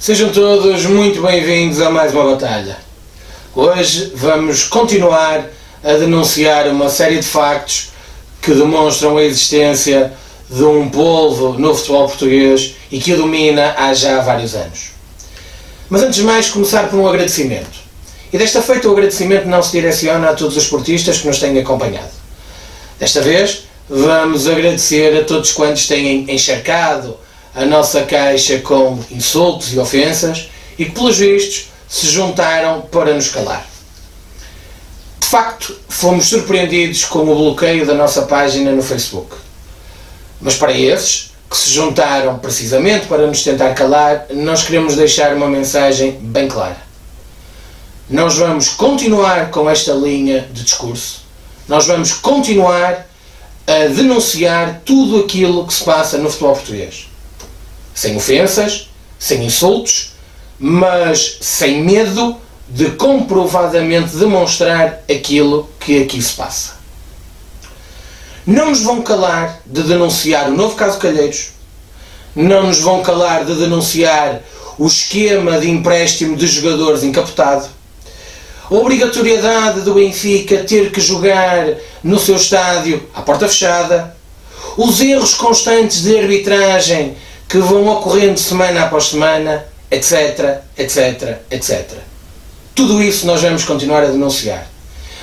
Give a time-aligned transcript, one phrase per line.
[0.00, 2.78] Sejam todos muito bem-vindos a mais uma batalha.
[3.52, 5.44] Hoje vamos continuar
[5.82, 7.90] a denunciar uma série de factos
[8.40, 10.12] que demonstram a existência
[10.48, 14.92] de um polvo no futebol português e que o domina há já vários anos.
[15.90, 17.80] Mas antes de mais, começar por um agradecimento.
[18.32, 21.58] E desta feita o agradecimento não se direciona a todos os esportistas que nos têm
[21.58, 22.12] acompanhado.
[23.00, 27.18] Desta vez, vamos agradecer a todos quantos têm encharcado
[27.58, 30.48] a nossa caixa com insultos e ofensas
[30.78, 33.66] e que, pelos vistos, se juntaram para nos calar.
[35.18, 39.34] De facto, fomos surpreendidos com o bloqueio da nossa página no Facebook.
[40.40, 45.48] Mas para esses, que se juntaram precisamente para nos tentar calar, nós queremos deixar uma
[45.48, 46.78] mensagem bem clara.
[48.08, 51.22] Nós vamos continuar com esta linha de discurso.
[51.66, 53.06] Nós vamos continuar
[53.66, 57.08] a denunciar tudo aquilo que se passa no futebol português.
[57.98, 60.12] Sem ofensas, sem insultos,
[60.56, 62.36] mas sem medo
[62.68, 66.76] de comprovadamente demonstrar aquilo que aqui se passa.
[68.46, 71.48] Não nos vão calar de denunciar o novo caso Calheiros,
[72.36, 74.42] não nos vão calar de denunciar
[74.78, 77.68] o esquema de empréstimo de jogadores encapotado,
[78.70, 81.66] a obrigatoriedade do Benfica ter que jogar
[82.04, 84.16] no seu estádio à porta fechada,
[84.76, 87.16] os erros constantes de arbitragem
[87.48, 91.92] que vão ocorrendo semana após semana, etc, etc, etc.
[92.74, 94.66] Tudo isso nós vamos continuar a denunciar.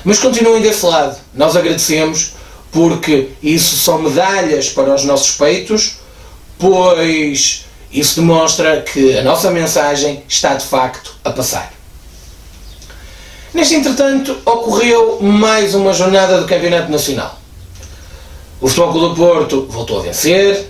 [0.03, 1.17] Mas continuem desse lado.
[1.33, 2.33] Nós agradecemos
[2.71, 5.97] porque isso são medalhas para os nossos peitos,
[6.59, 11.71] pois isso demonstra que a nossa mensagem está de facto a passar.
[13.53, 17.39] Neste entretanto, ocorreu mais uma jornada do Campeonato Nacional.
[18.59, 20.67] O Futebol Clube do Porto voltou a vencer,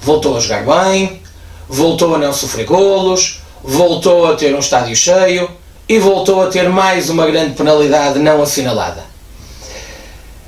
[0.00, 1.20] voltou a jogar bem,
[1.68, 5.50] voltou a não sofrer golos, voltou a ter um estádio cheio
[5.88, 9.04] e voltou a ter mais uma grande penalidade não assinalada.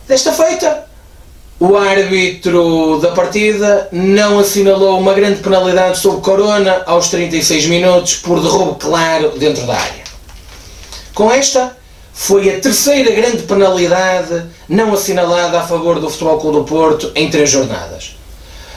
[0.08, 0.84] Desta feita,
[1.58, 8.41] o árbitro da partida não assinalou uma grande penalidade sobre Corona aos 36 minutos por
[8.41, 10.02] derrubo claro dentro da área.
[11.14, 11.76] Com esta,
[12.12, 17.30] foi a terceira grande penalidade não assinalada a favor do Futebol Clube do Porto em
[17.30, 18.16] três jornadas.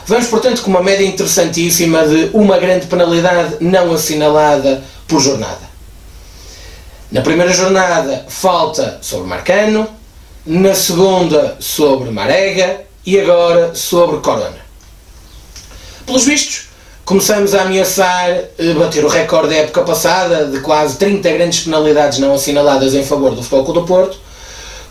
[0.06, 5.66] Vamos, portanto, com uma média interessantíssima de uma grande penalidade não assinalada por jornada.
[7.10, 9.88] Na primeira jornada, falta sobre Marcano,
[10.46, 14.64] na segunda, sobre Marega e agora sobre Corona.
[16.06, 16.68] Pelos vistos,
[17.04, 22.20] começamos a ameaçar eh, bater o recorde da época passada de quase 30 grandes penalidades
[22.20, 24.18] não assinaladas em favor do Futebol do Porto,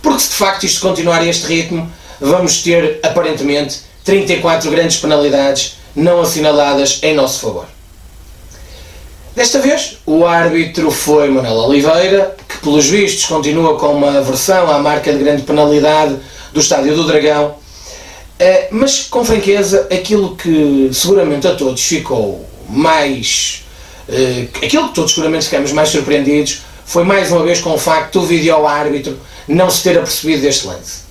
[0.02, 1.90] porque se de facto isto continuar a este ritmo,
[2.20, 7.66] vamos ter aparentemente 34 grandes penalidades não assinaladas em nosso favor.
[9.36, 14.80] Desta vez, o árbitro foi Manuel Oliveira, que pelos vistos continua com uma aversão à
[14.80, 16.16] marca de grande penalidade
[16.54, 17.56] do Estádio do Dragão,
[18.40, 23.64] eh, mas com franqueza, aquilo que seguramente a todos ficou mais.
[24.08, 28.20] Uh, aquilo que todos seguramente ficamos mais surpreendidos foi mais uma vez com o facto
[28.20, 31.05] do vídeo árbitro não se ter apercebido deste lance.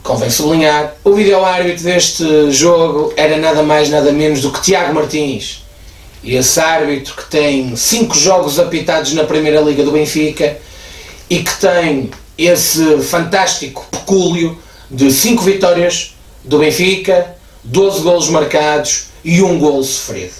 [0.00, 4.62] E, convém sublinhar, o vídeo árbitro deste jogo era nada mais nada menos do que
[4.62, 5.62] Tiago Martins.
[6.24, 10.58] Esse árbitro que tem 5 jogos apitados na Primeira Liga do Benfica
[11.28, 14.58] e que tem esse fantástico pecúlio
[14.90, 17.34] de 5 vitórias do Benfica,
[17.64, 20.32] 12 golos marcados e um golo sofrido.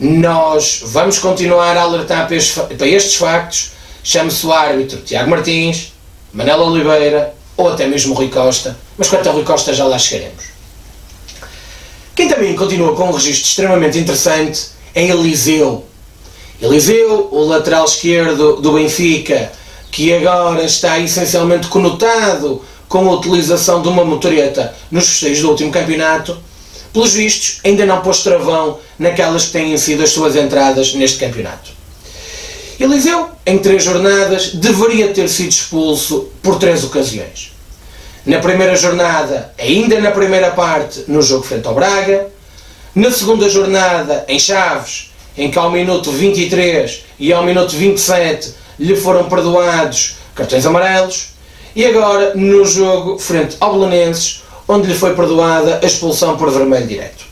[0.00, 2.36] Nós vamos continuar a alertar para
[2.86, 3.72] estes factos.
[4.02, 5.92] Chame-se o árbitro Tiago Martins,
[6.32, 10.44] Manela Oliveira ou até mesmo Rui Costa, mas quanto a Rui Costa já lá chegaremos.
[12.14, 15.84] Quem também continua com um registro extremamente interessante é Eliseu.
[16.60, 19.52] Eliseu, o lateral esquerdo do Benfica,
[19.92, 25.70] que agora está essencialmente conotado com a utilização de uma motoreta nos festejos do último
[25.70, 26.38] campeonato,
[26.92, 31.70] pelos vistos, ainda não pôs travão naquelas que têm sido as suas entradas neste campeonato.
[32.78, 37.52] Eliseu, em três jornadas, deveria ter sido expulso por três ocasiões.
[38.24, 42.28] Na primeira jornada, ainda na primeira parte, no jogo frente ao Braga.
[42.94, 48.96] Na segunda jornada, em Chaves, em que ao minuto 23 e ao minuto 27 lhe
[48.96, 51.28] foram perdoados cartões amarelos
[51.74, 56.86] e agora no jogo frente ao Belenenses, onde lhe foi perdoada a expulsão por vermelho
[56.86, 57.24] direto.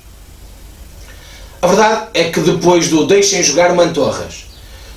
[1.61, 4.45] A verdade é que depois do deixem jogar Mantorras,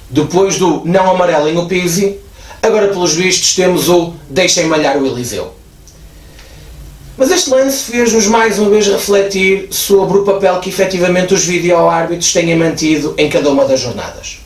[0.10, 2.18] depois do não amarelem o Pizzi,
[2.62, 5.54] agora pelos vistos temos o deixem malhar o Eliseu.
[7.18, 12.32] Mas este lance fez-nos mais uma vez refletir sobre o papel que efetivamente os vídeo-árbitros
[12.32, 14.38] têm mantido em cada uma das jornadas.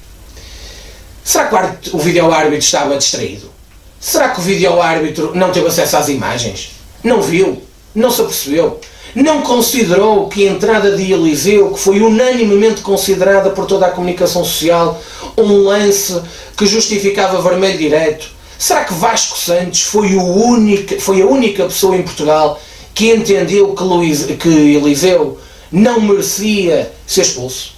[1.23, 3.51] Será que o vídeo-árbitro estava distraído?
[3.99, 6.71] Será que o vídeo-árbitro não teve acesso às imagens?
[7.03, 7.61] Não viu?
[7.93, 8.79] Não se apercebeu?
[9.13, 14.43] Não considerou que a entrada de Eliseu, que foi unanimemente considerada por toda a comunicação
[14.43, 15.01] social,
[15.37, 16.21] um lance
[16.55, 18.29] que justificava vermelho direto?
[18.57, 22.59] Será que Vasco Santos foi, o único, foi a única pessoa em Portugal
[22.93, 25.39] que entendeu que, Luís, que Eliseu
[25.71, 27.73] não merecia ser expulso?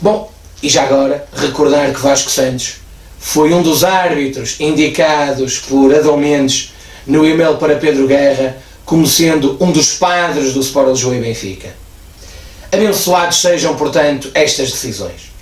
[0.00, 0.30] Bom,
[0.62, 2.76] e já agora, recordar que Vasco Santos
[3.18, 6.72] foi um dos árbitros indicados por Adão Mendes
[7.06, 11.74] no e-mail para Pedro Guerra como sendo um dos padres do Sport Lisboa e Benfica.
[12.70, 15.32] Abençoados sejam, portanto, estas decisões.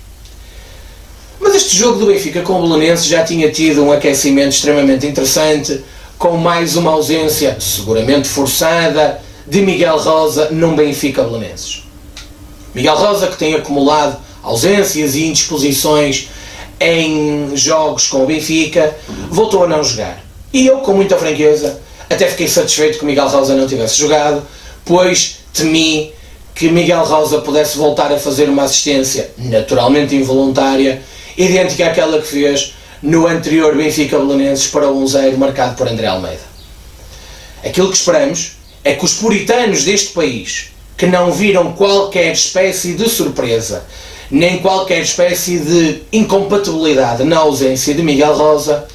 [1.39, 5.83] Mas este jogo do Benfica com o Belenenses já tinha tido um aquecimento extremamente interessante,
[6.17, 11.83] com mais uma ausência, seguramente forçada, de Miguel Rosa num Benfica Belenenses.
[12.73, 16.29] Miguel Rosa que tem acumulado ausências e indisposições
[16.79, 18.95] em jogos com o Benfica,
[19.29, 20.23] voltou a não jogar.
[20.51, 21.81] E eu, com muita franqueza,
[22.13, 24.43] até fiquei satisfeito que Miguel Rosa não tivesse jogado,
[24.85, 26.13] pois temi
[26.55, 31.01] que Miguel Rosa pudesse voltar a fazer uma assistência naturalmente involuntária
[31.37, 36.53] idêntica àquela que fez no anterior Benfica Belenenses para o 1-0 marcado por André Almeida.
[37.63, 43.09] Aquilo que esperamos é que os puritanos deste país, que não viram qualquer espécie de
[43.09, 43.85] surpresa,
[44.29, 48.87] nem qualquer espécie de incompatibilidade na ausência de Miguel Rosa,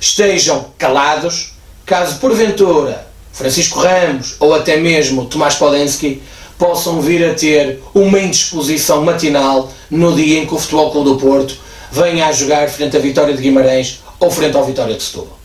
[0.00, 1.53] estejam calados,
[1.86, 6.22] caso porventura Francisco Ramos ou até mesmo Tomás Podensky
[6.56, 11.16] possam vir a ter uma indisposição matinal no dia em que o Futebol Clube do
[11.16, 11.56] Porto
[11.90, 15.38] venha a jogar frente à Vitória de Guimarães ou frente ao Vitória de Setúbal.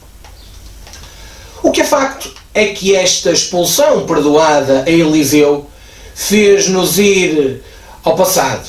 [1.63, 5.67] O que é facto é que esta expulsão perdoada a Eliseu
[6.13, 7.61] fez-nos ir
[8.03, 8.67] ao passado,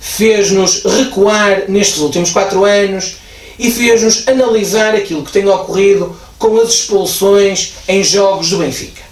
[0.00, 3.16] fez-nos recuar nestes últimos quatro anos
[3.58, 9.02] e fez-nos analisar aquilo que tem ocorrido com as expulsões em jogos do Benfica.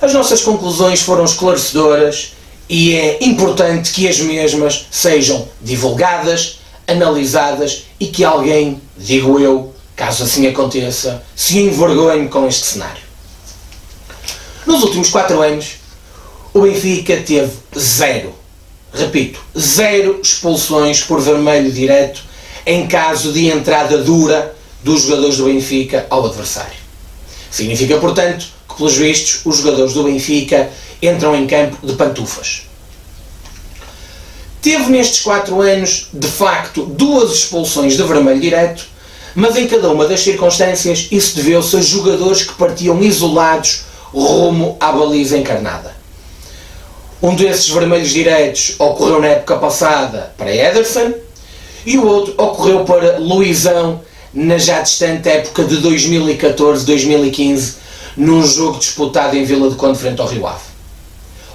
[0.00, 2.34] As nossas conclusões foram esclarecedoras
[2.68, 10.22] e é importante que as mesmas sejam divulgadas, analisadas e que alguém, digo eu, caso
[10.22, 13.02] assim aconteça, se envergonhe com este cenário.
[14.66, 15.76] Nos últimos quatro anos,
[16.52, 18.34] o Benfica teve zero,
[18.92, 22.22] repito, zero expulsões por vermelho direto
[22.64, 26.78] em caso de entrada dura dos jogadores do Benfica ao adversário.
[27.50, 30.70] Significa, portanto, que, pelos vistos, os jogadores do Benfica
[31.02, 32.62] entram em campo de pantufas.
[34.60, 38.86] Teve nestes quatro anos, de facto, duas expulsões de vermelho direto,
[39.34, 44.90] mas em cada uma das circunstâncias isso deveu-se a jogadores que partiam isolados rumo à
[44.90, 45.96] baliza encarnada.
[47.22, 51.12] Um desses vermelhos direitos ocorreu na época passada para Ederson
[51.84, 54.00] e o outro ocorreu para Luizão
[54.32, 57.74] na já distante época de 2014-2015
[58.16, 60.64] num jogo disputado em Vila de Conde frente ao Rio Ave.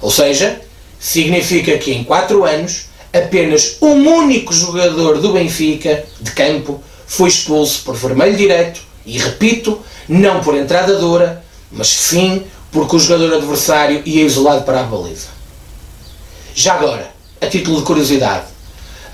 [0.00, 0.60] Ou seja,
[0.98, 7.82] significa que em 4 anos apenas um único jogador do Benfica, de campo, foi expulso
[7.84, 14.02] por vermelho direto e, repito, não por entrada dura, mas sim porque o jogador adversário
[14.04, 15.28] ia isolado para a baliza.
[16.54, 18.46] Já agora, a título de curiosidade,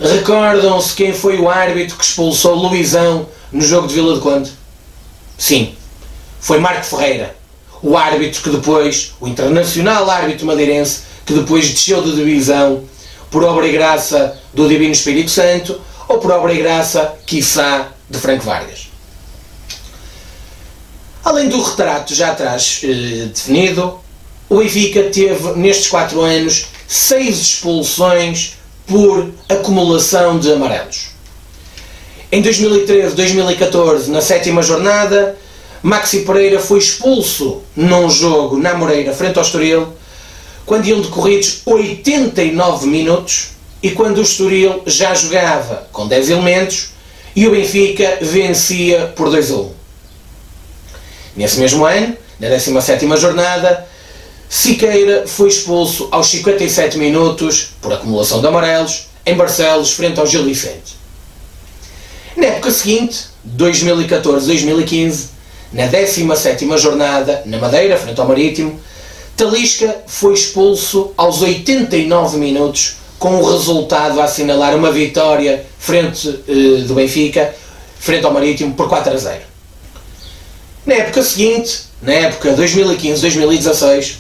[0.01, 4.53] recordam-se quem foi o árbitro que expulsou Luizão no jogo de Vila de Conde?
[5.39, 5.75] Sim,
[6.41, 7.37] foi Marco Ferreira,
[7.83, 12.85] o árbitro que depois, o internacional árbitro madeirense, que depois desceu de divisão
[13.31, 18.19] por obra e graça do Divino Espírito Santo ou por obra e graça, quiçá, de
[18.19, 18.89] Franco Vargas.
[21.25, 24.01] Além do retrato já atrás eh, definido,
[24.49, 28.55] o Benfica teve nestes quatro anos seis expulsões
[28.87, 31.11] por acumulação de amarelos.
[32.33, 35.37] Em 2013-2014, na sétima jornada,
[35.83, 39.89] Maxi Pereira foi expulso num jogo na Moreira, frente ao Estoril,
[40.65, 43.49] quando iam decorridos 89 minutos
[43.83, 46.91] e quando o Estoril já jogava com 10 elementos
[47.35, 49.73] e o Benfica vencia por 2 a 1.
[51.35, 53.89] Nesse mesmo ano, na 17 jornada,
[54.49, 60.45] Siqueira foi expulso aos 57 minutos por acumulação de amarelos em Barcelos frente ao Gil
[60.45, 61.00] Vicente.
[62.41, 65.27] Na época seguinte, 2014-2015,
[65.75, 68.81] na 17 jornada, na Madeira, frente ao Marítimo,
[69.37, 76.83] Talisca foi expulso aos 89 minutos, com o resultado a assinalar uma vitória frente uh,
[76.87, 77.55] do Benfica,
[77.99, 79.41] frente ao Marítimo, por 4 a 0.
[80.87, 84.15] Na época seguinte, na época 2015-2016,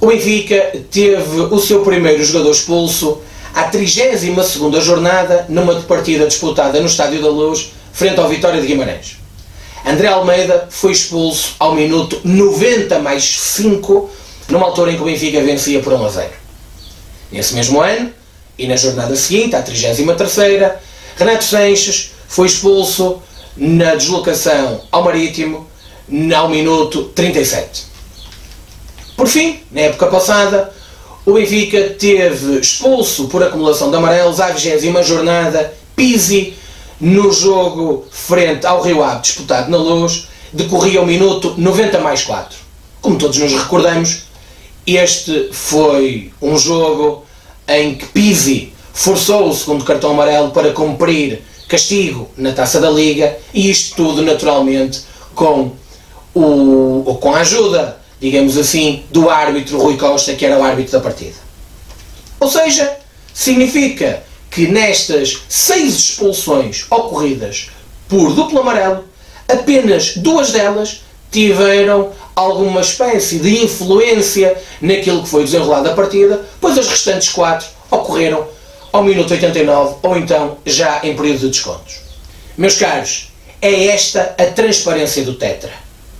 [0.00, 3.20] o Benfica teve o seu primeiro jogador expulso
[3.54, 9.18] à 32 jornada numa partida disputada no Estádio da Luz frente ao Vitória de Guimarães.
[9.84, 14.10] André Almeida foi expulso ao minuto 90 mais 5,
[14.48, 16.30] numa altura em que o Benfica vencia por 1 a 0.
[17.32, 18.12] Nesse mesmo ano,
[18.58, 20.72] e na jornada seguinte, à 33
[21.16, 23.20] Renato Sanches foi expulso
[23.56, 25.66] na deslocação ao Marítimo
[26.36, 27.84] ao minuto 37.
[29.16, 30.72] Por fim, na época passada,
[31.24, 36.54] o Benfica teve expulso por acumulação de amarelos à 20 jornada Pisi
[37.00, 42.58] no jogo frente ao Rio Ave disputado na Luz, decorria o minuto 90 mais 4.
[43.00, 44.24] Como todos nos recordamos,
[44.86, 47.24] este foi um jogo
[47.68, 53.38] em que Pisi forçou o segundo cartão amarelo para cumprir castigo na taça da Liga
[53.54, 55.02] e isto tudo naturalmente
[55.34, 55.72] com,
[56.34, 61.00] o, com a ajuda, digamos assim, do árbitro Rui Costa, que era o árbitro da
[61.00, 61.34] partida.
[62.38, 62.96] Ou seja,
[63.34, 67.70] significa que nestas seis expulsões ocorridas
[68.08, 69.04] por duplo amarelo,
[69.48, 71.02] apenas duas delas
[71.32, 77.66] tiveram alguma espécie de influência naquilo que foi desenrolado a partida, pois as restantes quatro
[77.90, 78.46] ocorreram
[78.92, 82.00] ao minuto 89 ou então já em período de descontos.
[82.56, 85.72] Meus caros, é esta a transparência do Tetra.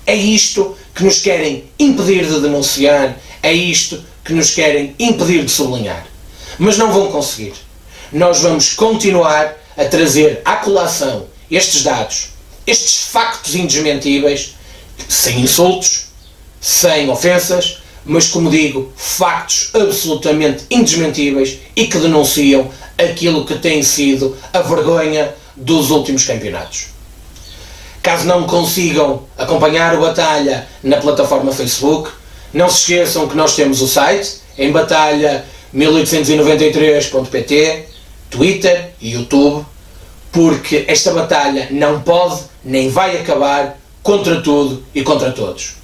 [0.07, 5.51] É isto que nos querem impedir de denunciar, é isto que nos querem impedir de
[5.51, 6.07] sublinhar.
[6.59, 7.55] Mas não vão conseguir
[8.13, 12.29] nós vamos continuar a trazer à colação estes dados,
[12.67, 14.55] estes factos indesmentíveis,
[15.09, 16.09] sem insultos,
[16.61, 24.37] sem ofensas, mas como digo, factos absolutamente indesmentíveis e que denunciam aquilo que tem sido
[24.53, 26.92] a vergonha dos últimos campeonatos.
[28.03, 32.11] Caso não consigam acompanhar o Batalha na plataforma Facebook,
[32.53, 37.87] não se esqueçam que nós temos o site em batalha 1893.pt
[38.29, 39.65] Twitter e YouTube,
[40.31, 45.75] porque esta batalha não pode nem vai acabar contra tudo e contra todos.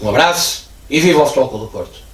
[0.00, 2.07] Um abraço e viva o Futebol Clube do Porto.